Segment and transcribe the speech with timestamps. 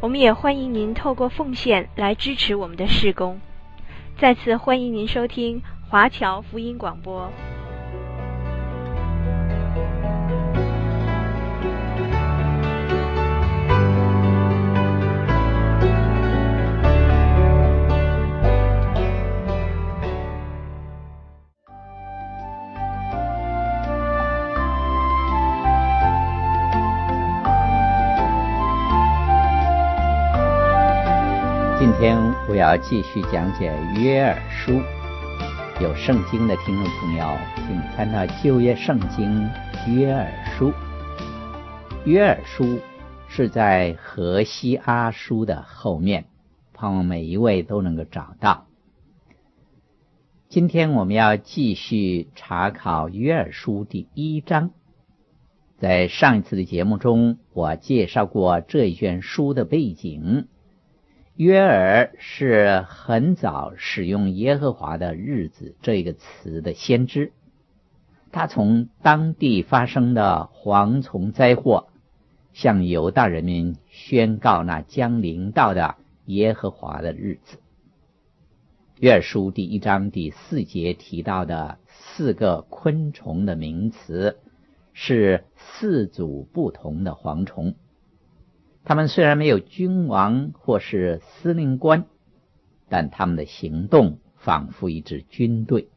[0.00, 3.38] 我们也欢迎您透过奉献来支持我们的事工。
[4.18, 7.30] 再次欢迎您收听华侨福音广播。
[32.70, 34.80] 要继续讲解约珥书。
[35.82, 39.40] 有圣经的听众朋友，请翻到旧约圣经
[39.88, 40.72] 约珥书。
[42.04, 42.78] 约珥书
[43.28, 46.26] 是在何西阿书的后面，
[46.72, 48.68] 盼望每一位都能够找到。
[50.48, 54.70] 今天我们要继续查考约珥书第一章。
[55.80, 60.46] 在上一次的节目中，我介绍过这一卷书的背景。
[61.40, 67.32] 约尔是很早使用“耶和华的日子”这个词的先知，
[68.30, 71.88] 他从当地发生的蝗虫灾祸，
[72.52, 75.94] 向犹大人民宣告那将临到的
[76.26, 77.56] 耶和华的日子。
[78.98, 84.36] 约书第一章第四节提到的四个昆虫的名词，
[84.92, 87.74] 是四组不同的蝗虫。
[88.84, 92.06] 他们虽然没有君王或是司令官，
[92.88, 95.88] 但他们的行动仿佛一支军队。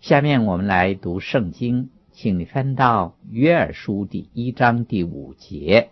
[0.00, 5.90] 下面我们来读圣经，请你翻到约珥书第一章第五节。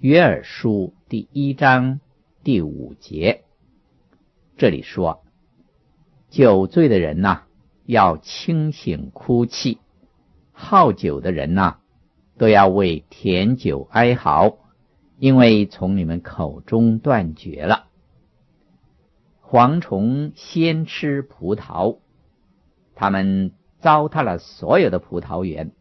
[0.00, 2.00] 约珥书第一章
[2.42, 3.44] 第五节，
[4.56, 5.22] 这里说
[6.30, 7.42] ：“酒醉的人呐，
[7.84, 9.78] 要清醒哭泣；
[10.52, 11.78] 好酒的人呐。”
[12.40, 14.56] 都要为甜酒哀嚎，
[15.18, 17.88] 因为从你们口中断绝了。
[19.46, 21.98] 蝗虫先吃葡萄，
[22.94, 25.72] 他们糟蹋了所有的葡萄园，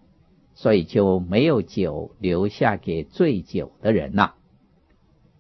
[0.54, 4.36] 所以就没有酒留下给醉酒的人了。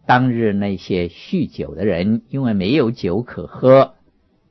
[0.05, 3.95] 当日那些酗酒的人，因为没有酒可喝，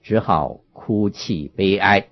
[0.03, 2.09] 只好哭泣悲哀。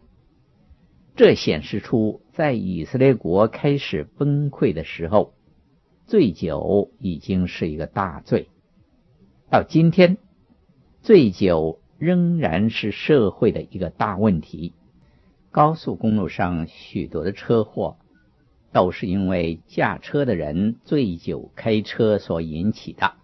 [1.14, 5.32] 这显示出，在以色列国开始崩溃的时候，
[6.06, 8.48] 醉酒已经是一个大罪。
[9.50, 10.18] 到今天，
[11.00, 14.74] 醉酒仍然是社会的一个大问题。
[15.50, 17.96] 高速公路上许多的车祸，
[18.70, 23.14] 都是因为驾车的人醉酒开车所引起的。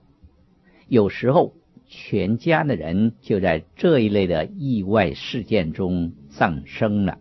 [0.88, 1.52] 有时候，
[1.86, 7.18] 全家的人就在这一类的意外事件中丧生了。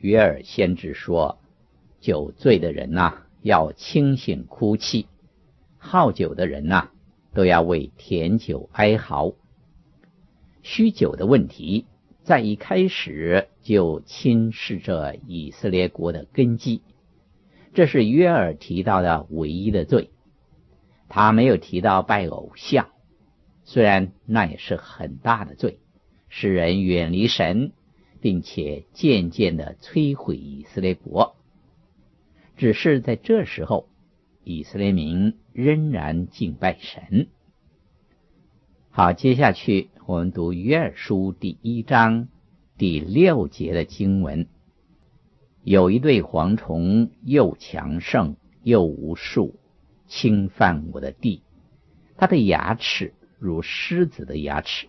[0.00, 1.38] 约尔先知说
[2.00, 5.06] ：“酒醉的人呐，要清醒哭泣；
[5.76, 6.88] 好酒的人呐，
[7.34, 9.34] 都要为甜酒哀嚎。
[10.64, 11.84] 酗酒的问题
[12.22, 16.80] 在一开始就侵蚀着以色列国的根基，
[17.74, 20.08] 这是约尔提到的唯一的罪。
[21.10, 22.88] 他没有提到拜偶像，
[23.64, 25.78] 虽然那也是很大的罪，
[26.30, 27.72] 使人远离神。”
[28.20, 31.36] 并且渐渐的摧毁以色列国，
[32.56, 33.88] 只是在这时候，
[34.44, 37.28] 以色列民仍然敬拜神。
[38.90, 42.28] 好，接下去我们读约珥书第一章
[42.76, 44.46] 第六节的经文：
[45.62, 49.54] 有一对蝗虫，又强盛又无数，
[50.06, 51.42] 侵犯我的地，
[52.16, 54.88] 它的牙齿如狮子的牙齿。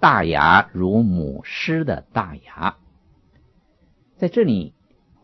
[0.00, 2.76] 大牙如母狮的大牙，
[4.16, 4.72] 在这里，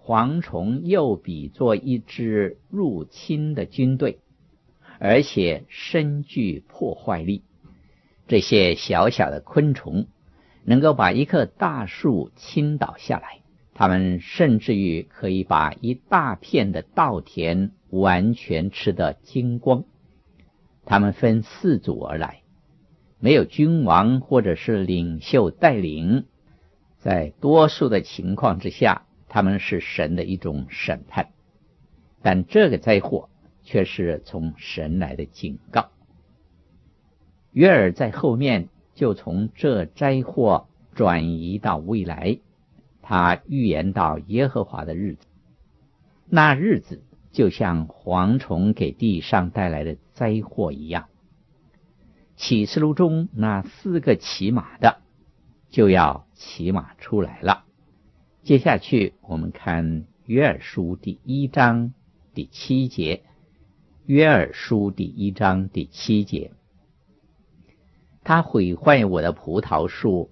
[0.05, 4.19] 蝗虫又比作一支入侵的军队，
[4.99, 7.44] 而且深具破坏力。
[8.26, 10.06] 这些小小的昆虫
[10.65, 13.43] 能够把一棵大树倾倒下来，
[13.75, 19.85] 它们甚至于可以把一大片的稻田完全吃得精光。
[20.85, 22.44] 它们分四组而来。
[23.25, 26.26] 没有君王或者是领袖带领，
[26.99, 31.31] 在多数的情况之下，他们是神的一种审判，
[32.21, 33.31] 但这个灾祸
[33.62, 35.88] 却是从神来的警告。
[37.53, 42.41] 约珥在后面就从这灾祸转移到未来，
[43.00, 45.27] 他预言到耶和华的日子，
[46.29, 51.09] 那日子就像蝗虫给地上带来的灾祸一样。
[52.36, 54.98] 启示录中那四个骑马的
[55.70, 57.64] 就要骑马出来了。
[58.42, 61.94] 接下去我们看约珥书第一章
[62.34, 63.22] 第七节。
[64.06, 66.52] 约珥书第一章第七节，
[68.22, 70.31] 他毁坏我的葡萄树，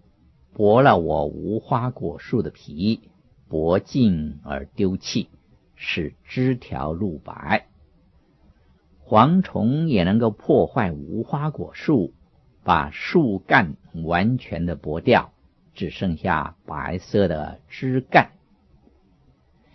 [0.54, 3.00] 剥了我无花果树的皮，
[3.48, 5.30] 剥尽而丢弃，
[5.74, 7.66] 使枝条露白。
[9.12, 12.14] 蝗虫也能够破坏无花果树，
[12.64, 15.34] 把树干完全的剥掉，
[15.74, 18.30] 只剩下白色的枝干。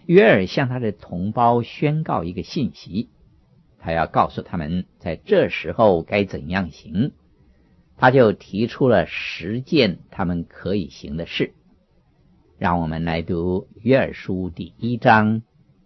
[0.07, 3.10] 约尔向他的同胞宣告一个信息。
[3.78, 7.12] 他要告诉他们，在这时候该怎样行，
[7.95, 11.54] 他就提出了十件他们可以行的事。
[12.57, 15.44] 让我们来读约尔书第一章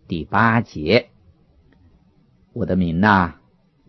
[0.08, 1.10] 第八节
[2.56, 3.41] ：“我的民哪，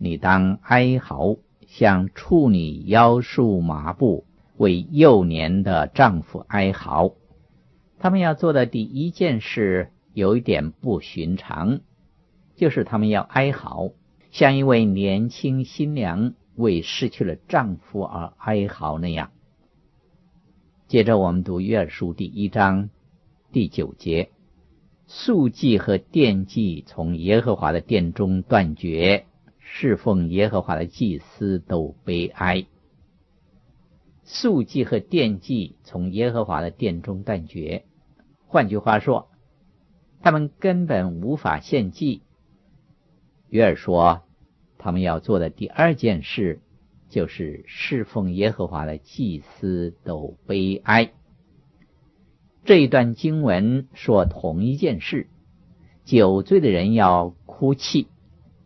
[0.03, 4.25] 你当哀嚎，像处女腰束麻布，
[4.57, 7.13] 为幼年的丈夫哀嚎。”
[7.99, 11.79] 他们要做的第一件事有一点不寻常，
[12.57, 13.91] 就是他们要哀嚎。
[14.29, 19.31] 像一位年轻新娘为失去了丈夫而哀嚎那样。
[20.89, 22.89] 接着我们读约珥书第一章
[23.53, 24.31] 第九节：
[25.07, 29.27] 素祭和奠祭从耶和华的殿中断绝，
[29.75, 32.67] 侍奉耶和华的祭司都悲哀。
[34.23, 37.83] 素祭和奠祭从耶和华的殿中断绝，
[38.45, 39.29] 换句话说，
[40.21, 42.21] 他们根本无法献祭。
[43.49, 44.21] 约尔说，
[44.77, 46.61] 他们要做的第二件事，
[47.09, 51.11] 就是侍奉耶和华的祭司都悲哀。
[52.63, 55.25] 这一段经文说同一件事：
[56.05, 58.07] 酒醉的人要哭泣，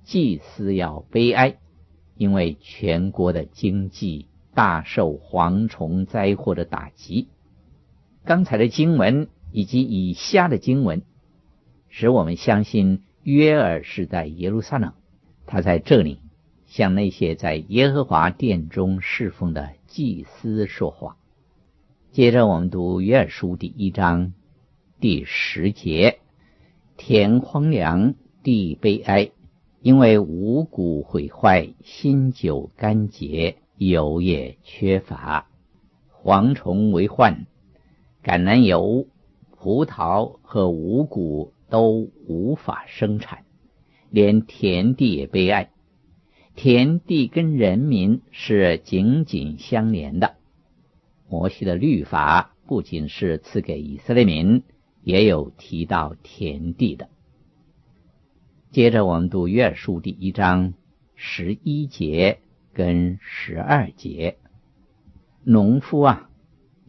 [0.07, 1.57] 祭司要悲哀，
[2.15, 7.27] 因为全国的经济大受蝗虫灾祸的打击。
[8.23, 11.03] 刚才的经文以及以下的经文，
[11.89, 13.03] 使我们相信。
[13.23, 14.93] 约尔是在耶路撒冷，
[15.45, 16.21] 他在这里
[16.65, 21.17] 向那些在耶和华殿中侍奉的祭司说话。
[22.13, 24.31] 接着我们读约尔书第一章
[25.01, 26.19] 第十节：
[26.95, 29.31] 田荒凉，地悲哀，
[29.87, 35.47] 因为五谷毁坏，新酒干竭，油也缺乏，
[36.11, 37.47] 蝗虫为患，
[38.21, 39.07] 橄榄油、
[39.51, 41.53] 葡萄和五谷。
[41.69, 43.43] 都无法生产，
[44.09, 45.69] 连田地也悲哀。
[46.55, 50.35] 田地跟人民是紧紧相连的。
[51.29, 54.63] 摩西的律法不仅是赐给以色列民，
[55.03, 57.09] 也有提到田地的。
[58.69, 60.73] 接着我们读约书第一章
[61.15, 62.39] 十一节
[62.73, 64.37] 跟十二节：
[65.45, 66.29] 农夫啊，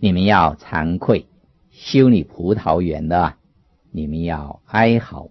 [0.00, 1.26] 你们要惭愧，
[1.70, 3.34] 修理葡萄园的。
[3.92, 5.30] 你们要哀嚎，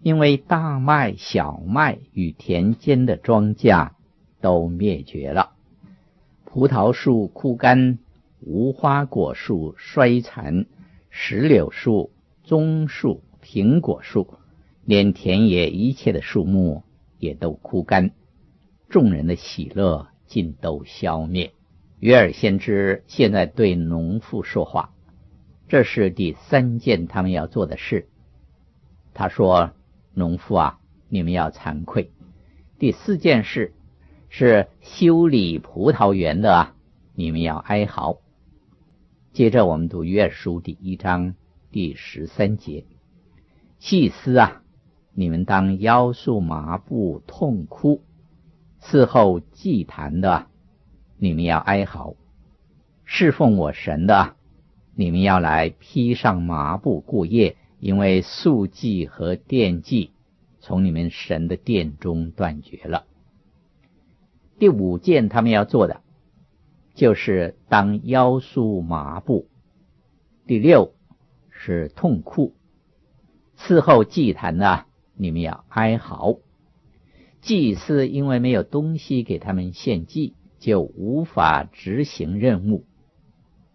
[0.00, 3.90] 因为大麦、小麦与田间的庄稼
[4.40, 5.50] 都灭绝了，
[6.44, 7.98] 葡萄树枯干，
[8.40, 10.66] 无花果树衰残，
[11.10, 12.12] 石榴树、
[12.44, 14.34] 棕树、苹果树，
[14.88, 16.82] 连田野一切的树木
[17.18, 18.12] 也都枯干，
[18.88, 21.52] 众人的喜乐尽都消灭。
[22.00, 24.94] 约尔先知现在对农妇说话。
[25.68, 28.08] 这是第三件他们要做的事。
[29.12, 29.72] 他说
[30.14, 30.80] ：“农夫啊，
[31.10, 32.10] 你们要惭愧。”
[32.80, 33.74] 第四件事
[34.30, 36.74] 是修理葡萄园的啊，
[37.14, 38.20] 你们要哀嚎。
[39.34, 41.34] 接着我们读约书第一章
[41.70, 42.86] 第十三节
[43.78, 44.62] ：“祭司啊，
[45.18, 48.02] 你们当腰束麻布痛哭；
[48.80, 50.46] 伺候祭坛的，
[51.16, 52.14] 你们要哀嚎；
[53.04, 54.36] 侍奉我神的。”
[54.94, 60.12] 你们要来披上麻布过夜，因为素祭和奠祭
[60.60, 63.04] 从你们神的殿中断绝了。
[64.60, 66.00] 第五件他们要做的，
[66.94, 69.48] 就是当腰束麻布。
[70.46, 70.92] 第六
[71.50, 72.54] 是痛哭，
[73.56, 74.86] 伺候祭坛的，
[75.18, 76.38] 你们要哀嚎。
[77.40, 82.84] 祭司因为没有东西给他们献祭，就无法执行任务。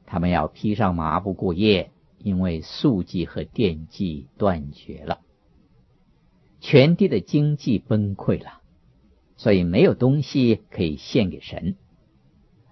[0.06, 5.22] 他们要披上麻布过夜，因为素祭和奠祭断绝了，
[6.60, 8.62] 全地的经济崩溃了，
[9.38, 11.76] 所以没有东西可以献给神。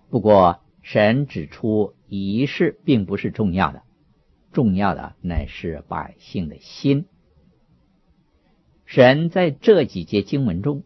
[0.09, 3.83] 不过，神指出仪式并不是重要的，
[4.51, 7.05] 重要的乃是百姓的心。
[8.93, 10.83] 神在这几节经文中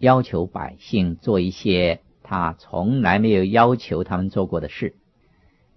[0.00, 4.96] 要求百姓做一些他从来没有要求他们做过的事。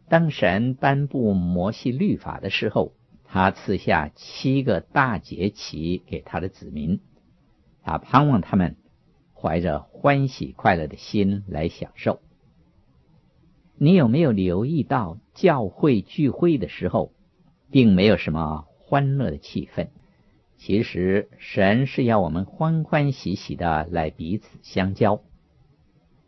[0.09, 2.93] 当神颁布摩西律法的时候，
[3.23, 6.99] 他赐下七个大节期给他的子民，
[7.83, 8.75] 他盼望他们
[9.35, 12.19] 怀着欢喜快乐的心来享受。
[13.77, 17.11] 你有没有留意到教会聚会的时候，
[17.69, 19.89] 并没有什么欢乐的气氛？
[20.65, 25.21] 其实，神是要我们欢欢喜喜的来彼此相交。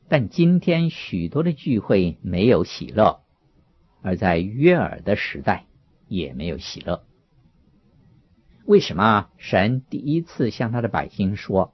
[0.10, 3.22] 但今天许多的聚会没有喜乐，
[4.02, 5.68] 而在约尔的时代
[6.10, 7.06] 也没有喜乐。
[8.66, 11.74] 为什么神第一次向他的百姓说：“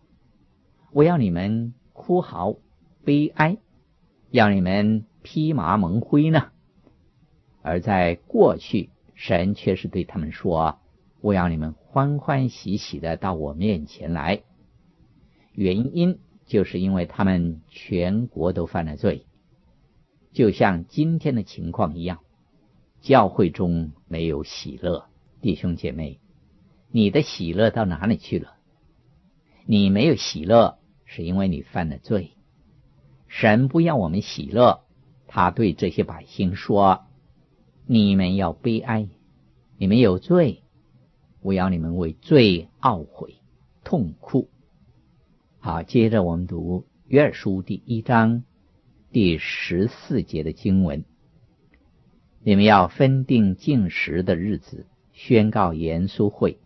[0.94, 2.58] 我要你们哭嚎
[3.04, 3.58] 悲哀，
[4.30, 6.52] 要你们披麻蒙灰呢？”
[7.64, 10.80] 而在过去，神却是对他们说
[11.22, 14.44] ：“我要你们。”欢欢喜喜的到我面前来，
[15.52, 19.26] 原因就是因为他们全国都犯了罪，
[20.32, 22.20] 就像今天的情况一样，
[23.02, 25.08] 教会中没有喜乐。
[25.42, 26.22] 弟兄姐妹，
[26.92, 28.54] 你的喜乐到哪里去了？
[29.66, 32.32] 你没有喜乐，是因为你犯了罪。
[33.28, 34.86] 神不要我们喜乐，
[35.28, 37.04] 他对这些百姓说
[37.86, 39.10] ：“你们要悲哀，
[39.78, 40.61] 你们有罪。”
[41.42, 43.36] 我要你们为罪懊悔、
[43.84, 44.48] 痛哭。
[45.60, 48.44] 好，接着我们读约珥书第一章
[49.12, 51.04] 第十四节的经文：
[52.44, 56.60] 你们要分定禁食的日子，宣告严肃会，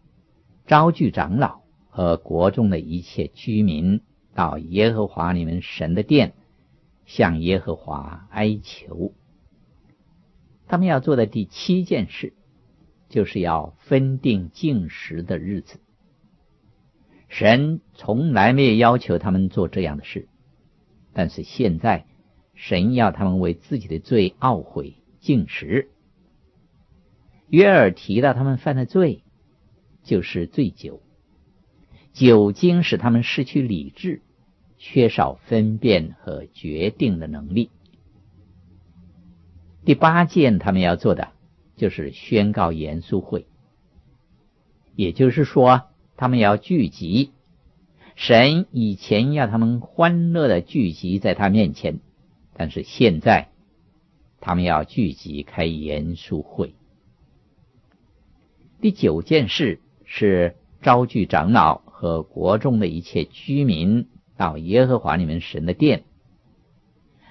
[0.68, 4.02] 招聚长老和国中的一切居民
[4.34, 6.34] 到耶和华你们神的殿，
[7.06, 9.14] 向耶和华哀求。
[10.68, 12.34] 他们要做的第七件事。
[13.10, 15.80] 就是要分定禁食的日子。
[17.28, 20.28] 神从来没有要求他们做这样的事，
[21.14, 22.06] 但是现在
[22.54, 25.90] 神要他们为自己的罪懊悔禁食。
[27.50, 29.24] 约尔提到他们犯的罪，
[30.04, 31.02] 就是醉酒，
[32.14, 34.22] 酒精使他们失去理智，
[34.78, 37.70] 缺少分辨和决定的能力。
[39.84, 41.35] 第八件他们要做的。
[41.76, 43.46] 就是宣告严肃会，
[44.96, 45.84] 也就是说，
[46.16, 47.32] 他们要聚集。
[48.16, 52.00] 神以前要他们欢乐的聚集在他面前，
[52.54, 53.50] 但是现在
[54.40, 56.74] 他们要聚集开严肃会。
[58.80, 66.04] 第九件事是招聚长老和国中的一切居民到耶和华你们神的殿，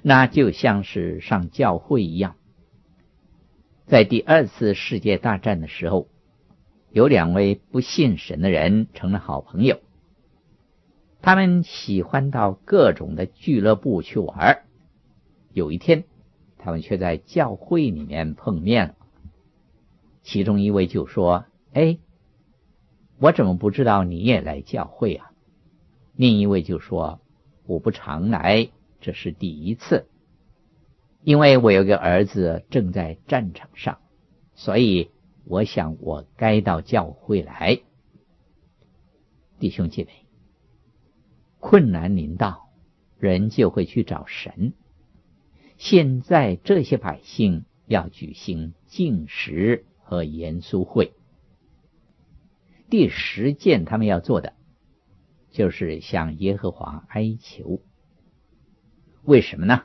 [0.03, 2.37] 那就像是上教会一样。
[3.87, 6.09] 在第二次世界大战的时候，
[6.91, 9.81] 有两位不信神的人成了好朋友。
[11.21, 14.63] 他们喜欢到各种的俱乐部去玩。
[15.53, 16.05] 有一天，
[16.57, 18.95] 他们却在教会里面碰面了。
[20.23, 21.99] 其中一位就说：“哎，
[23.19, 25.31] 我怎么不知道你也来教会啊？”
[26.17, 27.21] 另一位就说
[27.67, 28.71] ：“我不常来，
[29.03, 30.07] 这是第一次。”
[31.25, 33.99] 因为我有个儿子正在战场上，
[34.55, 35.11] 所以
[35.47, 37.81] 我想我该到教会来。
[39.59, 40.27] 弟兄姐妹，
[41.61, 42.69] 困难临到，
[43.19, 44.75] 人就会去找神。
[45.79, 51.15] 现在这些百姓要举行禁食和严肃会，
[52.91, 54.53] 第十件他们要做的，
[55.51, 57.81] 就是向耶和华哀求。
[59.23, 59.85] 为什么呢？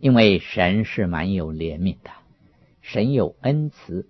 [0.00, 2.10] 因为神是蛮有怜悯的，
[2.80, 4.08] 神有恩慈，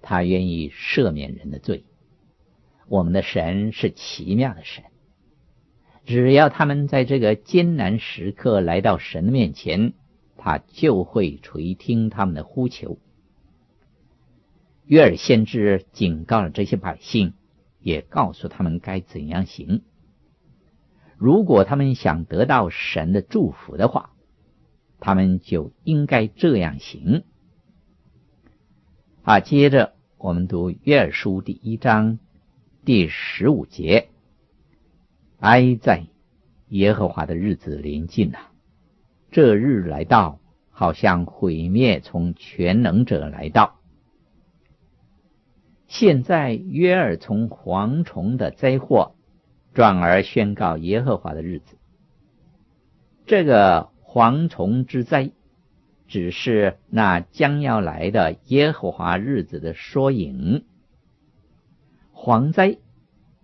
[0.00, 1.84] 他愿意赦免人的罪。
[2.88, 4.84] 我们的神是奇妙的神，
[6.06, 9.92] 只要他们在这个艰难时刻来到神的面前，
[10.38, 12.98] 他就会垂听他们的呼求。
[14.86, 17.34] 约尔先知警告了这些百姓，
[17.80, 19.82] 也告诉他们该怎样行。
[21.18, 24.12] 如果他们想得到神的祝福的话，
[24.98, 27.24] 他们就应该这样行。
[29.22, 32.18] 啊，接着我们读约珥书第一章
[32.84, 34.08] 第十五节：
[35.38, 36.06] 哀哉，
[36.68, 38.38] 耶和华的日子临近了，
[39.30, 43.80] 这日来到，好像毁灭从全能者来到。
[45.88, 49.14] 现在约珥从蝗虫的灾祸
[49.74, 51.76] 转而宣告耶和华的日子，
[53.26, 53.90] 这个。
[54.16, 55.30] 蝗虫之灾，
[56.08, 60.64] 只是那将要来的耶和华日子的缩影。
[62.14, 62.78] 蝗灾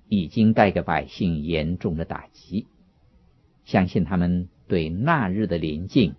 [0.08, 2.66] 已经带给百姓严重的打击，
[3.66, 6.14] 相信他们对那日的临近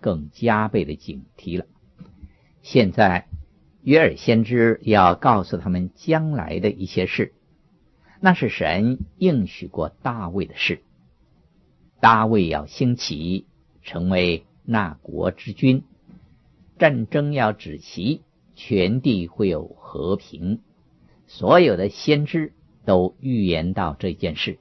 [0.00, 1.66] 更加倍的警惕了。
[2.62, 3.26] 现在
[3.82, 7.34] 约珥先知要告诉他们将来的一些事，
[8.20, 10.80] 那是神应许过大卫的事。
[12.00, 13.44] 大卫要兴起，
[13.88, 15.82] 成为那国之君，
[16.78, 18.20] 战争要止息，
[18.54, 20.60] 全地会有和平。
[21.26, 22.52] 所有的先知
[22.84, 24.58] 都预言到这件事，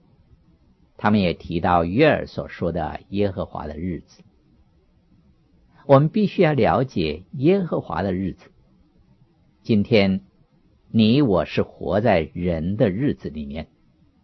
[0.95, 4.23] 他们也提到约珥所说的耶和华的日子。
[5.85, 8.49] 我们必须要了解耶和华的日子。
[9.61, 10.21] 今天
[10.89, 13.67] 你我是活在人的日子里面，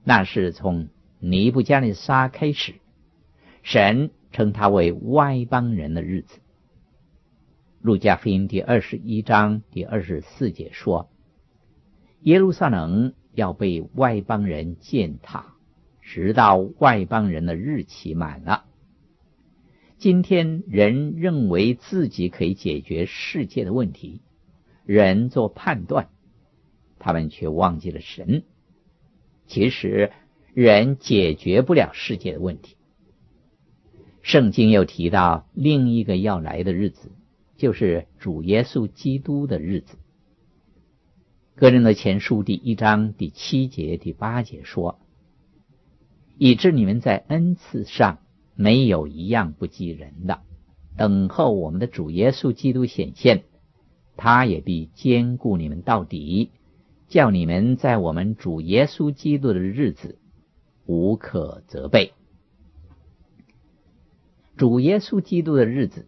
[0.05, 0.87] 那是从
[1.19, 2.75] 尼布加利沙开始，
[3.63, 6.41] 神称他为外邦人的日子。
[7.81, 11.09] 路加福音第二十一章第二十四节说。
[12.23, 15.55] 耶路撒冷要被外邦人践踏，
[16.01, 18.63] 直到外邦人的日期满了。
[19.97, 24.21] 今天人认为自己可以解决世界的问题，
[24.85, 26.07] 人做判断，
[26.97, 28.43] 他们却忘记了神。
[29.45, 30.13] 其实
[30.53, 32.77] 人解决不了世界的问题。
[34.23, 37.11] 圣经又提到另一个要来的日子，
[37.57, 39.97] 就是主耶稣基督的日子。
[41.55, 44.97] 哥林多前书第一章第七节、第八节说
[46.39, 48.19] ：“以致你们在恩赐上
[48.55, 50.39] 没有一样不及人的，
[50.95, 53.43] 等候我们的主耶稣基督显现，
[54.15, 56.49] 他也必坚固你们到底，
[57.09, 60.17] 叫你们在我们主耶稣基督的日子
[60.85, 62.13] 无可责备。
[64.55, 66.07] 主耶稣基督的日子，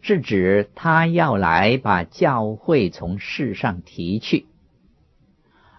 [0.00, 4.46] 是指他要来把教会从世上提去。”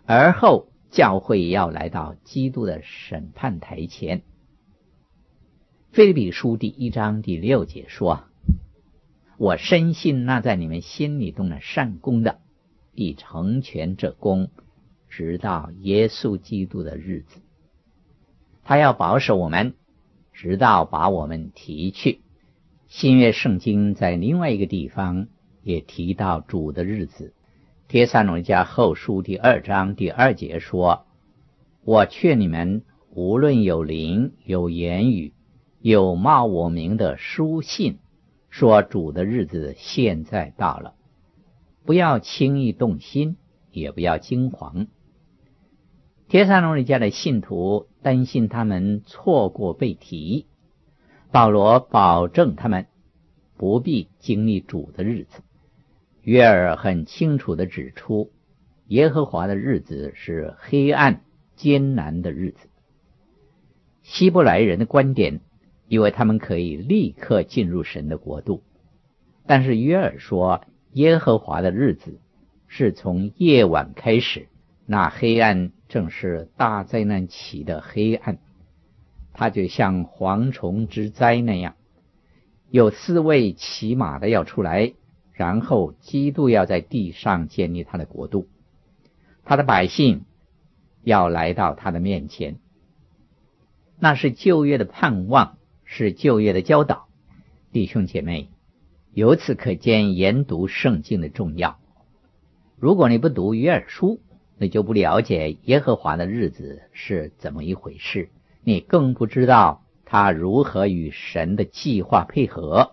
[0.06, 4.24] 而后，教会要来到基督的审判台前。
[5.92, 8.24] 腓立比书第一章第六节说
[9.38, 12.40] ：“我深信那在你们心里动了善工的，
[12.94, 14.50] 必成全这工，
[15.10, 17.40] 直到耶稣基督的日子。
[18.64, 19.74] 他要保守我们，
[20.42, 22.22] 直到把我们提去。”
[22.90, 25.28] 新约圣经在另外一个地方
[25.62, 27.36] 也提到主的日子。
[27.88, 31.06] 帖撒罗尼迦后书第二章第二节说
[31.86, 35.34] ：“我劝你们，无论有灵、有言语、
[35.80, 38.00] 有冒我名的书信，
[38.50, 40.96] 说主的日子现在到了，
[41.86, 43.38] 不要轻易动心，
[43.72, 44.88] 也不要惊惶。”
[46.28, 50.46] 帖撒罗尼迦的信徒担心他们错过被提，
[51.32, 52.88] 保罗保证他们
[53.58, 55.42] 不必经历主的日子。
[56.24, 58.32] 约尔很清楚地指出，
[58.88, 61.22] 耶和华的日子是黑暗
[61.56, 62.68] 艰难的日子。
[64.04, 65.40] 希伯来人的观点，
[65.88, 68.64] 以为他们可以立刻进入神的国度，
[69.46, 72.20] 但是约尔说，耶和华的日子
[72.68, 74.48] 是从夜晚开始，
[74.86, 78.38] 那黑暗正是大灾难期的黑暗，
[79.34, 81.76] 它就像蝗虫之灾那样，
[82.70, 84.94] 有四位骑马的要出来。
[85.34, 88.48] 然后，基督要在地上建立他的国度，
[89.44, 90.24] 他的百姓
[91.04, 92.58] 要来到他的面前。
[94.00, 97.08] 那是旧约的盼望，是旧约的教导。
[97.74, 98.50] 弟兄姐妹，
[99.14, 101.80] 由此可见研读圣经的重要。
[102.78, 104.20] 如果你不读约珥书，
[104.62, 108.30] 你就不了解耶和华的日子是怎么一回事，
[108.64, 112.92] 你更不知道他如何与神的计划配合。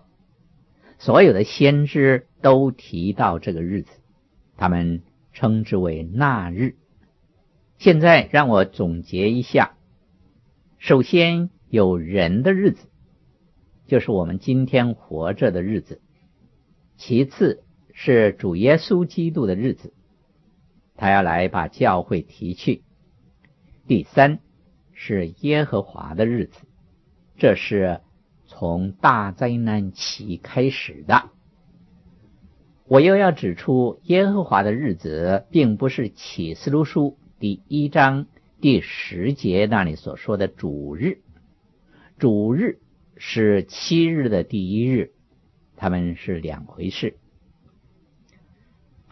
[0.97, 3.91] 所有的先知都提到这个日子，
[4.57, 6.75] 他们称之为那日。
[7.77, 9.77] 现在让我总结一下：
[10.79, 12.87] 首先有人的日子，
[13.85, 15.99] 就是我们今天活着的日子；
[16.97, 17.61] 其次
[17.93, 19.93] 是主耶稣基督的日子，
[20.99, 22.81] 他要来把教会提去；
[23.87, 24.39] 第三
[24.93, 26.59] 是耶和华的日子，
[27.37, 28.01] 这是。
[28.51, 31.29] 从大灾难期开始的，
[32.87, 38.25] 我又要指出，耶和华的日子并不是启示录书第一章
[38.59, 41.19] 第十节那里所说的主日，
[42.17, 42.79] 主日
[43.17, 45.11] 是七日的第一日，
[45.77, 47.19] 他们是两回事。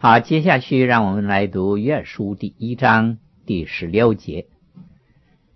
[0.00, 4.46] 好，接下去让我们来读约书第一章第十六节，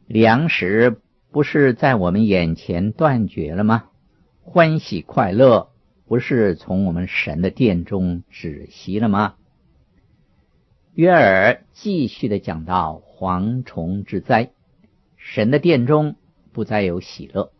[0.09, 1.00] 粮食。
[1.31, 3.85] 不是在我们眼前断绝了吗？
[4.42, 5.70] 欢喜快乐
[6.09, 9.37] 不是从我们神的殿中止息了吗？
[10.92, 14.50] 约尔继续的讲到蝗虫之灾，
[15.16, 16.16] 神的殿中
[16.52, 17.52] 不再有喜乐。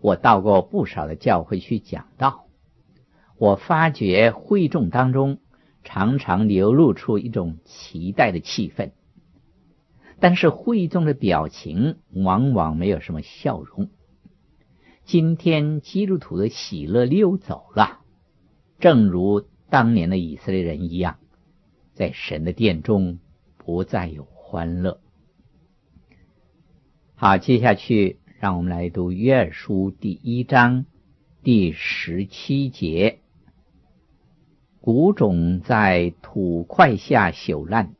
[0.00, 2.46] 我到过不少的教会去讲道，
[3.36, 5.38] 我发觉会众当中
[5.86, 8.90] 常常流露出一种期待的气氛。
[10.18, 13.88] 但是会众的表情往往没有什么笑容。
[15.04, 18.00] 今天基督徒的喜乐溜走了，
[18.80, 21.18] 正如当年的以色列人一样，
[21.92, 23.20] 在神的殿中
[23.56, 25.00] 不再有欢乐。
[27.14, 30.86] 好，接下去让我们来读约珥书第一章
[31.42, 33.20] 第十七节：
[34.86, 37.96] 谷种在土块下朽烂。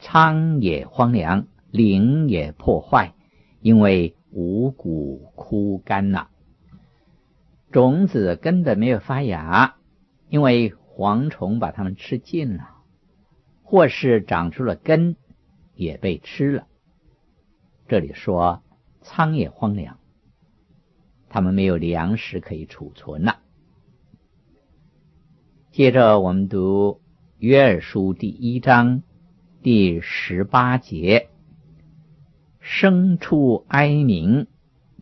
[0.00, 3.14] 仓也荒凉，灵也破坏，
[3.60, 6.30] 因为五谷枯干了。
[7.70, 9.76] 种子根本没有发芽，
[10.28, 12.64] 因为蝗虫把它们吃尽了；
[13.62, 15.14] 或是长出了根，
[15.76, 16.66] 也被吃了。
[17.86, 18.64] 这里说
[19.00, 20.00] 仓也荒凉，
[21.28, 23.43] 他们没有粮食可以储存了。
[25.74, 27.00] 接着我们读
[27.36, 29.02] 约珥书第一章。
[29.60, 31.30] 第十八节，
[32.62, 34.46] 牲畜哀鸣，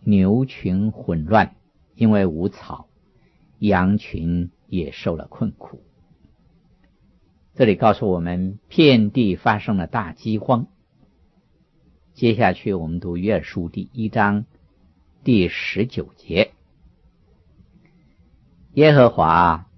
[0.02, 1.56] 牛群混乱，
[1.94, 2.88] 因为无草；
[3.58, 5.82] 羊群也受了困苦。
[7.54, 10.68] 这里告诉我们，遍地发生了大饥荒。
[12.14, 14.46] 接下去，我们读约珥书第一章
[15.22, 16.52] 第十九节：
[18.72, 19.68] 耶和华，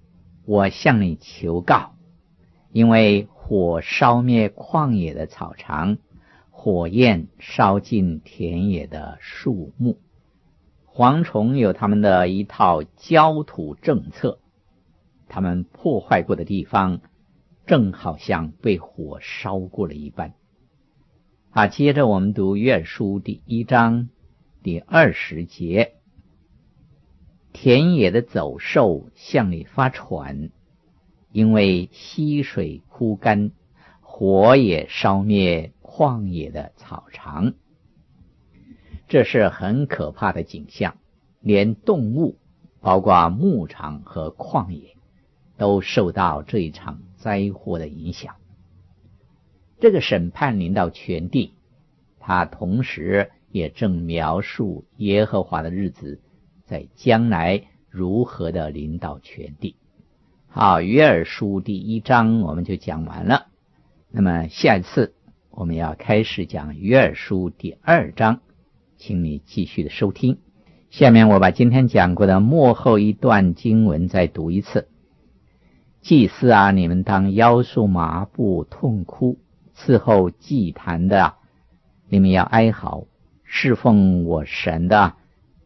[0.45, 1.95] 我向你求告，
[2.71, 3.27] 因为。
[3.47, 5.99] 火烧灭旷野的草场，
[6.49, 9.99] 火焰烧尽田野的树木。
[10.91, 14.39] 蝗虫有他们的一套焦土政策，
[15.27, 17.01] 他们破坏过的地方，
[17.67, 20.33] 正好像被火烧过了一般。
[21.51, 24.09] 好，接着我们读愿书第一章
[24.63, 25.97] 第二十节：
[27.57, 30.49] 田野的走兽向你发喘。
[31.31, 33.51] 因为溪水枯干，
[34.01, 37.53] 火也烧灭旷野的草场，
[39.07, 40.97] 这是很可怕的景象。
[41.39, 42.37] 连动物，
[42.81, 44.97] 包括牧场和旷野，
[45.57, 48.35] 都受到这一场灾祸的影响。
[49.79, 51.53] 这个审判临到全地，
[52.19, 56.19] 他同时也正描述耶和华的日子
[56.65, 59.75] 在将来如何的领导全地。
[60.47, 63.47] 好，约尔书第一章我们就讲完了。
[64.09, 65.13] 那么下一次
[65.51, 68.41] 我们要开始讲约尔书第二章，
[68.97, 70.39] 请你继续的收听。
[70.89, 74.87] 下面我把今天讲过的末后一段经文再读一次：
[76.01, 79.37] 祭司啊，你们当腰束麻布痛哭；
[79.75, 81.33] 伺候祭坛的，
[82.07, 83.07] 你们要哀嚎；
[83.43, 85.15] 侍奉我神的，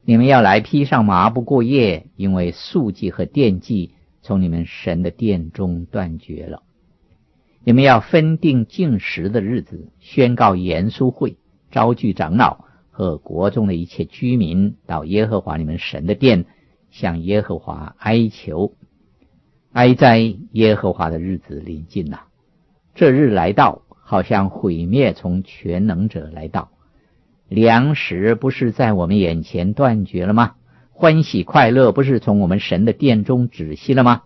[0.10, 3.91] 你们要来披上麻布过夜，因为素祭和奠祭。
[4.24, 6.63] 从你们神的殿中断绝了。
[7.63, 11.38] 你们要分定禁食的日子，宣告严肃会，
[11.69, 16.45] 招聚长老和国中的一切居民到耶和华你们神的殿，
[16.89, 18.74] 向耶和华哀求。
[19.74, 22.24] 哀哉，耶和华的日子临近了，
[22.95, 26.72] 这日来到，好像毁灭从全能者来到。
[27.50, 30.54] 粮食不是在我们眼前断绝了吗？
[30.92, 34.22] 欢喜快乐不是从我们神的殿中止息了吗？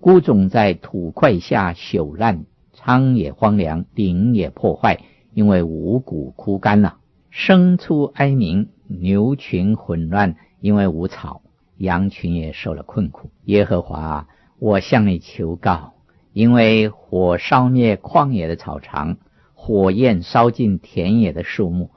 [0.00, 4.98] 谷种在土块下朽烂，仓也荒凉，灵也破坏，
[5.32, 6.96] 因为五谷枯干了。
[7.32, 11.42] 牲畜哀鸣，牛群混乱，因为无草，
[11.76, 13.30] 羊群也受了困苦。
[13.44, 14.26] 耶和华，
[14.58, 15.94] 我向你求告，
[16.32, 19.18] 因为火烧灭旷野的草场，
[19.54, 21.90] 火焰烧尽田野的树木。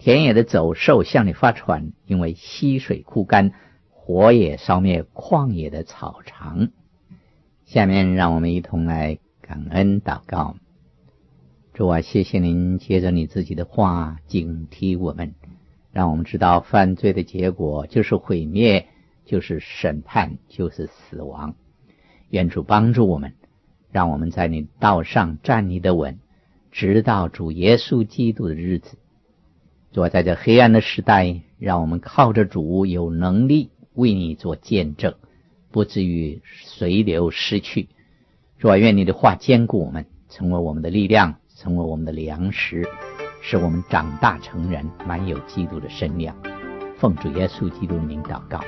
[0.00, 3.50] 田野的走兽向你发喘，因为溪水枯干；
[3.90, 6.70] 火也烧灭旷野的草场。
[7.66, 10.56] 下面让我们一同来感恩祷告。
[11.74, 15.34] 主啊，谢谢您，接着你自己的话警惕我们，
[15.92, 18.86] 让我们知道犯罪的结果就是毁灭，
[19.26, 21.54] 就是审判，就是死亡。
[22.30, 23.34] 愿主帮助我们，
[23.92, 26.18] 让我们在你道上站立得稳，
[26.72, 28.96] 直到主耶稣基督的日子。
[29.92, 35.14] 主啊，在这黑暗的时代，让我们靠着主有能力为你做见证，
[35.72, 37.88] 不至于随流失去。
[38.58, 42.88] 主啊，愿你的话坚固我们，成为我们的力量，成为我们的粮食，
[43.42, 46.36] 使我们长大成人，满有基督的身量。
[46.96, 48.60] 奉主耶稣基督的名祷告。